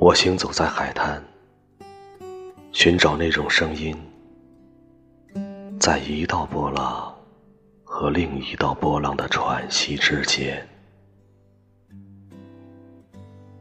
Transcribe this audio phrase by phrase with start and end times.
[0.00, 1.22] 我行走在海滩，
[2.72, 3.94] 寻找那种声音，
[5.78, 7.14] 在一道波浪
[7.84, 10.66] 和另一道波浪的喘息之间。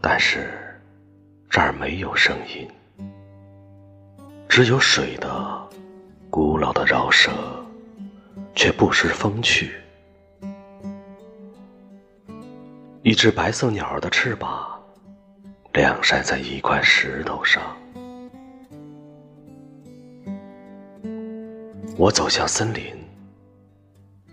[0.00, 0.80] 但是
[1.50, 2.68] 这儿没有声音，
[4.48, 5.68] 只有水的
[6.30, 7.32] 古老的饶舌，
[8.54, 9.72] 却不失风趣。
[13.02, 14.77] 一只白色鸟儿的翅膀。
[15.72, 17.62] 晾晒在一块石头上。
[21.96, 22.96] 我走向森林，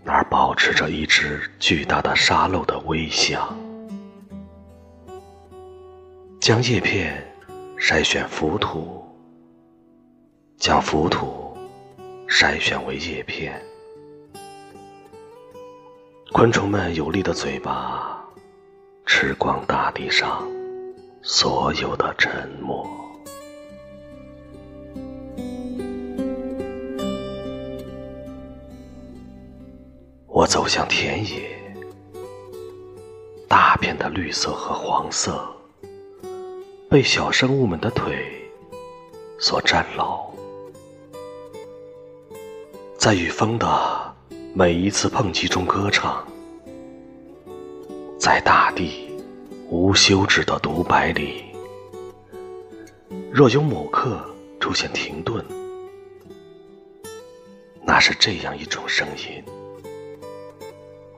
[0.03, 3.55] 那儿保持着一只巨大的沙漏的微笑，
[6.39, 7.25] 将叶片
[7.77, 9.03] 筛选浮土，
[10.58, 11.58] 将浮土
[12.27, 13.59] 筛选为叶片。
[16.31, 18.23] 昆虫们有力的嘴巴
[19.05, 20.47] 吃光大地上。
[21.28, 22.88] 所有的沉默。
[30.28, 31.50] 我走向田野，
[33.48, 35.44] 大片的绿色和黄色
[36.88, 38.23] 被小生物们的腿
[39.39, 40.30] 所占牢，
[43.00, 44.16] 在与风的
[44.54, 46.23] 每一次碰击中歌唱，
[48.20, 49.05] 在大地。
[49.69, 51.44] 无休止的独白里，
[53.31, 54.23] 若有某刻
[54.59, 55.44] 出现停顿，
[57.83, 59.43] 那是这样一种声音，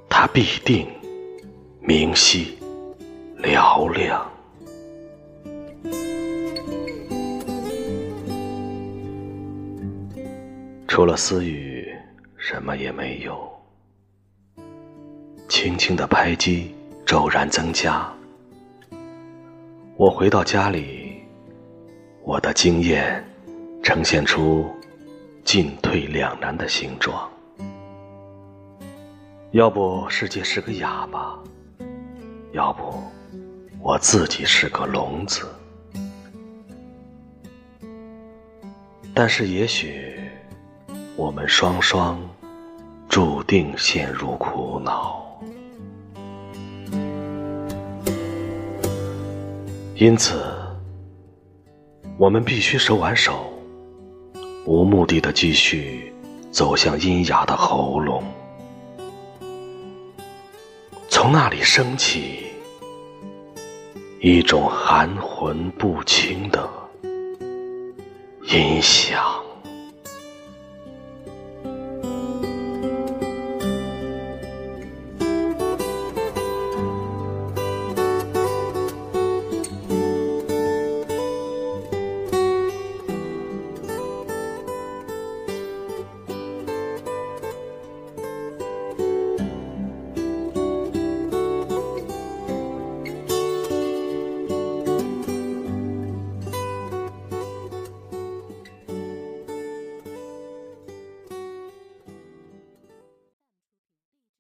[0.09, 0.87] 它必定
[1.81, 2.57] 明晰
[3.41, 4.25] 嘹亮。
[10.87, 11.93] 除了私语，
[12.37, 13.47] 什么也没有。
[15.47, 16.73] 轻轻的拍击
[17.05, 18.11] 骤然增加。
[19.99, 21.23] 我回到家里，
[22.21, 23.27] 我的经验
[23.81, 24.71] 呈现出
[25.43, 27.27] 进退两难的形状。
[29.53, 31.39] 要不世界是个哑巴，
[32.51, 33.01] 要不
[33.81, 35.47] 我自己是个聋子。
[39.15, 40.13] 但是也许
[41.15, 42.21] 我们双双
[43.09, 45.41] 注定陷入苦恼。
[49.99, 50.39] 因此，
[52.19, 53.51] 我们必须手挽手，
[54.63, 56.13] 无目的的继续
[56.51, 58.23] 走向阴哑的喉咙，
[61.09, 62.43] 从那里升起
[64.21, 66.69] 一种含混不清的
[68.51, 69.46] 音响。